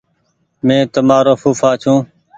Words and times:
مينٚ 0.65 0.89
تمآرو 0.93 1.33
ڦوڦآ 1.41 1.71
ڇوٚنٚ 1.81 2.05